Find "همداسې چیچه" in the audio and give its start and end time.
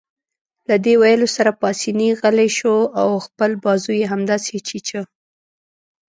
4.13-5.01